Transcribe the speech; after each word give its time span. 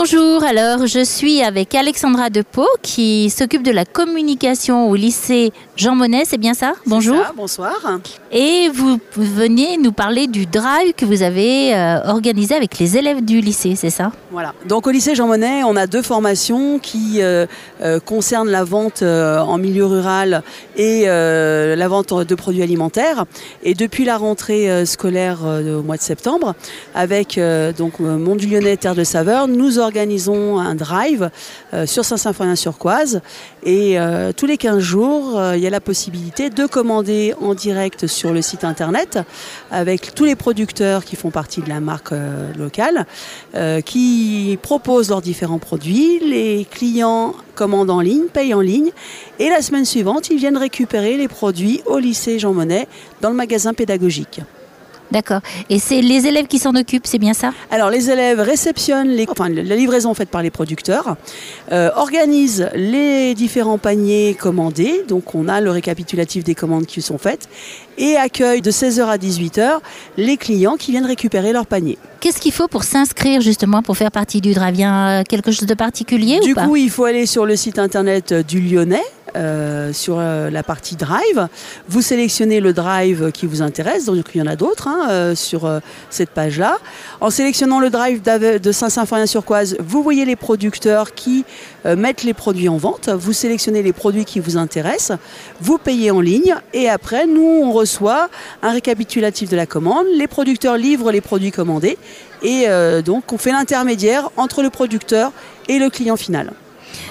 Bonjour, 0.00 0.44
alors 0.44 0.86
je 0.86 1.02
suis 1.04 1.42
avec 1.42 1.74
Alexandra 1.74 2.30
Depot 2.30 2.68
qui 2.82 3.30
s'occupe 3.30 3.64
de 3.64 3.72
la 3.72 3.84
communication 3.84 4.88
au 4.88 4.94
lycée 4.94 5.52
Jean 5.74 5.96
Monnet, 5.96 6.22
c'est 6.24 6.38
bien 6.38 6.54
ça? 6.54 6.74
Bonjour. 6.86 7.16
Ça, 7.16 7.32
bonsoir. 7.36 7.74
Et 8.30 8.68
vous 8.72 9.00
venez 9.16 9.76
nous 9.76 9.90
parler 9.90 10.28
du 10.28 10.46
drive 10.46 10.92
que 10.96 11.04
vous 11.04 11.22
avez 11.22 11.74
euh, 11.74 11.98
organisé 12.04 12.54
avec 12.54 12.78
les 12.78 12.96
élèves 12.96 13.24
du 13.24 13.40
lycée, 13.40 13.74
c'est 13.74 13.90
ça? 13.90 14.12
Voilà. 14.30 14.54
Donc 14.66 14.86
au 14.86 14.90
lycée 14.90 15.16
Jean 15.16 15.26
Monnet, 15.26 15.64
on 15.64 15.74
a 15.74 15.88
deux 15.88 16.02
formations 16.02 16.78
qui 16.78 17.20
euh, 17.20 17.46
euh, 17.82 17.98
concernent 17.98 18.50
la 18.50 18.62
vente 18.62 19.02
en 19.02 19.58
milieu 19.58 19.84
rural 19.84 20.44
et 20.76 21.06
la 21.06 21.88
vente 21.88 22.14
de 22.14 22.34
produits 22.36 22.62
alimentaires. 22.62 23.24
Et 23.64 23.74
depuis 23.74 24.04
la 24.04 24.16
rentrée 24.16 24.86
scolaire 24.86 25.38
au 25.42 25.82
mois 25.82 25.96
de 25.96 26.02
septembre, 26.02 26.54
avec 26.94 27.40
donc 27.76 27.98
Mont 27.98 28.36
du 28.36 28.46
Lyonnais 28.46 28.76
Terre 28.76 28.94
de 28.94 29.02
Saveur, 29.02 29.48
nous 29.48 29.80
organisons 29.80 29.87
un 29.96 30.74
drive 30.74 31.30
euh, 31.74 31.86
sur 31.86 32.04
Saint-Symphorien-sur-Coise 32.04 33.20
et 33.62 33.98
euh, 33.98 34.32
tous 34.36 34.46
les 34.46 34.56
15 34.56 34.78
jours, 34.78 35.38
euh, 35.38 35.56
il 35.56 35.62
y 35.62 35.66
a 35.66 35.70
la 35.70 35.80
possibilité 35.80 36.50
de 36.50 36.66
commander 36.66 37.34
en 37.40 37.54
direct 37.54 38.06
sur 38.06 38.32
le 38.32 38.42
site 38.42 38.64
internet 38.64 39.18
avec 39.70 40.14
tous 40.14 40.24
les 40.24 40.36
producteurs 40.36 41.04
qui 41.04 41.16
font 41.16 41.30
partie 41.30 41.60
de 41.60 41.68
la 41.68 41.80
marque 41.80 42.12
locale, 42.56 43.06
qui 43.84 44.58
proposent 44.62 45.10
leurs 45.10 45.22
différents 45.22 45.58
produits. 45.58 46.20
Les 46.20 46.66
clients 46.70 47.34
commandent 47.54 47.90
en 47.90 48.00
ligne, 48.00 48.26
payent 48.32 48.54
en 48.54 48.60
ligne 48.60 48.90
et 49.38 49.48
la 49.48 49.62
semaine 49.62 49.84
suivante, 49.84 50.30
ils 50.30 50.38
viennent 50.38 50.56
récupérer 50.56 51.16
les 51.16 51.28
produits 51.28 51.82
au 51.86 51.98
lycée 51.98 52.38
Jean 52.38 52.52
Monnet 52.52 52.88
dans 53.20 53.30
le 53.30 53.36
magasin 53.36 53.74
pédagogique. 53.74 54.40
D'accord. 55.10 55.40
Et 55.70 55.78
c'est 55.78 56.00
les 56.02 56.26
élèves 56.26 56.46
qui 56.46 56.58
s'en 56.58 56.74
occupent, 56.74 57.06
c'est 57.06 57.18
bien 57.18 57.34
ça? 57.34 57.52
Alors 57.70 57.90
les 57.90 58.10
élèves 58.10 58.40
réceptionnent 58.40 59.08
les, 59.08 59.26
enfin, 59.28 59.48
la 59.48 59.76
livraison 59.76 60.12
faite 60.14 60.28
par 60.28 60.42
les 60.42 60.50
producteurs, 60.50 61.16
euh, 61.72 61.90
organisent 61.96 62.68
les 62.74 63.34
différents 63.34 63.78
paniers 63.78 64.36
commandés, 64.38 65.04
donc 65.08 65.34
on 65.34 65.48
a 65.48 65.60
le 65.60 65.70
récapitulatif 65.70 66.44
des 66.44 66.54
commandes 66.54 66.86
qui 66.86 67.00
sont 67.02 67.18
faites, 67.18 67.48
et 67.96 68.16
accueillent 68.16 68.62
de 68.62 68.70
16h 68.70 69.02
à 69.06 69.16
18h 69.16 69.78
les 70.16 70.36
clients 70.36 70.76
qui 70.76 70.90
viennent 70.92 71.06
récupérer 71.06 71.52
leur 71.52 71.66
panier. 71.66 71.98
Qu'est-ce 72.20 72.40
qu'il 72.40 72.52
faut 72.52 72.68
pour 72.68 72.84
s'inscrire 72.84 73.40
justement 73.40 73.82
pour 73.82 73.96
faire 73.96 74.10
partie 74.10 74.40
du 74.40 74.52
Dravien 74.52 75.22
Quelque 75.28 75.52
chose 75.52 75.66
de 75.66 75.74
particulier 75.74 76.40
du 76.40 76.52
ou 76.52 76.54
pas? 76.54 76.66
coup, 76.66 76.76
il 76.76 76.90
faut 76.90 77.04
aller 77.04 77.26
sur 77.26 77.46
le 77.46 77.56
site 77.56 77.78
internet 77.78 78.32
du 78.32 78.60
Lyonnais, 78.60 79.02
euh, 79.36 79.67
sur 79.92 80.18
euh, 80.18 80.50
la 80.50 80.62
partie 80.62 80.96
drive. 80.96 81.48
Vous 81.88 82.02
sélectionnez 82.02 82.60
le 82.60 82.72
drive 82.72 83.32
qui 83.32 83.46
vous 83.46 83.62
intéresse, 83.62 84.06
donc 84.06 84.16
il 84.34 84.38
y 84.38 84.42
en 84.42 84.46
a 84.46 84.56
d'autres 84.56 84.88
hein, 84.88 85.08
euh, 85.10 85.34
sur 85.34 85.70
cette 86.10 86.30
page-là. 86.30 86.78
En 87.20 87.30
sélectionnant 87.30 87.80
le 87.80 87.90
drive 87.90 88.22
de 88.22 88.72
Saint-Symphorien-sur-Coise, 88.72 89.76
vous 89.80 90.02
voyez 90.02 90.24
les 90.24 90.36
producteurs 90.36 91.14
qui 91.14 91.44
mettent 91.84 92.24
les 92.24 92.34
produits 92.34 92.68
en 92.68 92.76
vente. 92.76 93.08
Vous 93.08 93.32
sélectionnez 93.32 93.82
les 93.82 93.92
produits 93.92 94.24
qui 94.24 94.40
vous 94.40 94.56
intéressent, 94.56 95.18
vous 95.60 95.78
payez 95.78 96.10
en 96.10 96.20
ligne 96.20 96.54
et 96.72 96.88
après, 96.88 97.26
nous, 97.26 97.60
on 97.64 97.72
reçoit 97.72 98.28
un 98.62 98.72
récapitulatif 98.72 99.48
de 99.48 99.56
la 99.56 99.66
commande. 99.66 100.06
Les 100.14 100.26
producteurs 100.26 100.76
livrent 100.76 101.10
les 101.10 101.20
produits 101.20 101.52
commandés 101.52 101.98
et 102.42 102.66
donc 103.04 103.32
on 103.32 103.38
fait 103.38 103.52
l'intermédiaire 103.52 104.30
entre 104.36 104.62
le 104.62 104.70
producteur 104.70 105.32
et 105.68 105.78
le 105.78 105.90
client 105.90 106.16
final. 106.16 106.52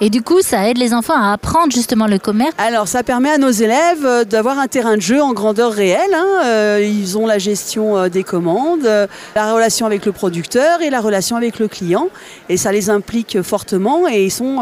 Et 0.00 0.10
du 0.10 0.22
coup, 0.22 0.42
ça 0.42 0.68
aide 0.68 0.78
les 0.78 0.94
enfants 0.94 1.14
à 1.16 1.32
apprendre 1.32 1.72
justement 1.72 2.06
le 2.06 2.18
commerce. 2.18 2.52
Alors, 2.58 2.88
ça 2.88 3.02
permet 3.02 3.30
à 3.30 3.38
nos 3.38 3.50
élèves 3.50 4.04
euh, 4.04 4.24
d'avoir 4.24 4.58
un 4.58 4.66
terrain 4.66 4.96
de 4.96 5.02
jeu 5.02 5.22
en 5.22 5.32
grandeur 5.32 5.72
réelle. 5.72 6.14
Hein. 6.14 6.42
Euh, 6.44 6.80
ils 6.82 7.16
ont 7.18 7.26
la 7.26 7.38
gestion 7.38 7.96
euh, 7.96 8.08
des 8.08 8.24
commandes, 8.24 8.88
la 9.34 9.52
relation 9.54 9.86
avec 9.86 10.04
le 10.06 10.12
producteur 10.12 10.82
et 10.82 10.90
la 10.90 11.00
relation 11.00 11.36
avec 11.36 11.58
le 11.58 11.68
client. 11.68 12.08
Et 12.48 12.56
ça 12.56 12.72
les 12.72 12.90
implique 12.90 13.42
fortement 13.42 14.08
et 14.08 14.24
ils 14.24 14.30
sont 14.30 14.60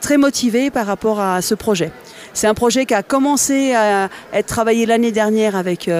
très 0.00 0.16
motivés 0.16 0.70
par 0.70 0.86
rapport 0.86 1.20
à 1.20 1.42
ce 1.42 1.54
projet. 1.54 1.92
C'est 2.32 2.46
un 2.46 2.54
projet 2.54 2.86
qui 2.86 2.94
a 2.94 3.02
commencé 3.02 3.74
à 3.74 4.08
être 4.32 4.46
travaillé 4.46 4.86
l'année 4.86 5.12
dernière 5.12 5.56
avec 5.56 5.90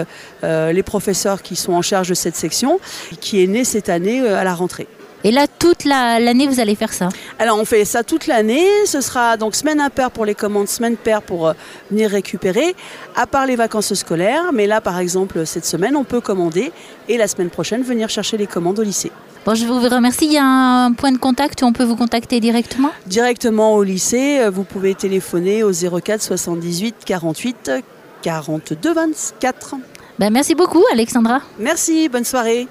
les 0.43 0.83
professeurs 0.83 1.43
qui 1.43 1.57
sont 1.57 1.73
en 1.73 1.83
charge 1.83 2.09
de 2.09 2.15
cette 2.15 2.37
section, 2.37 2.81
qui 3.21 3.43
est 3.43 3.47
né 3.47 3.65
cette 3.65 3.89
année 3.89 4.27
à 4.27 4.45
la 4.45 4.55
rentrée. 4.55 4.89
Et 5.25 5.33
là, 5.33 5.47
toute 5.47 5.85
l'année, 5.85 6.47
vous 6.47 6.61
allez 6.61 6.75
faire 6.75 6.93
ça 6.93 7.09
Alors, 7.39 7.59
on 7.59 7.65
fait 7.65 7.85
ça 7.85 8.05
toute 8.05 8.27
l'année. 8.27 8.65
Ce 8.87 9.01
sera 9.01 9.37
donc 9.37 9.55
semaine 9.55 9.81
impaire 9.81 10.11
pour 10.11 10.25
les 10.25 10.35
commandes, 10.35 10.69
semaine 10.69 10.97
paire 10.97 11.23
pour 11.23 11.49
euh, 11.49 11.53
venir 11.91 12.11
récupérer, 12.11 12.77
à 13.17 13.27
part 13.27 13.47
les 13.47 13.57
vacances 13.57 13.95
scolaires. 13.95 14.53
Mais 14.53 14.67
là, 14.67 14.81
par 14.81 14.99
exemple, 14.99 15.45
cette 15.45 15.65
semaine, 15.65 15.97
on 15.97 16.05
peut 16.05 16.21
commander 16.21 16.73
et 17.09 17.17
la 17.17 17.27
semaine 17.27 17.51
prochaine, 17.51 17.83
venir 17.83 18.09
chercher 18.09 18.37
les 18.37 18.47
commandes 18.47 18.79
au 18.79 18.83
lycée. 18.83 19.11
Bon, 19.45 19.55
je 19.55 19.65
vous 19.65 19.81
remercie. 19.81 20.27
Il 20.27 20.33
y 20.33 20.39
a 20.39 20.45
un 20.45 20.93
point 20.93 21.13
de 21.13 21.19
contact 21.19 21.63
où 21.63 21.65
on 21.65 21.73
peut 21.73 21.85
vous 21.85 21.97
contacter 21.97 22.39
directement? 22.41 22.91
Directement 23.07 23.75
au 23.75 23.83
lycée. 23.83 24.39
Euh, 24.41 24.51
vous 24.51 24.65
pouvez 24.65 24.95
téléphoner 24.95 25.63
au 25.63 25.73
04 25.73 26.23
78 26.23 26.97
48 27.05 27.71
42 28.23 28.93
24. 28.93 29.75
Ben, 30.19 30.31
merci 30.31 30.57
beaucoup, 30.57 30.83
Alexandra. 30.93 31.43
Merci, 31.61 32.09
bonne 32.09 32.25
soirée. 32.25 32.67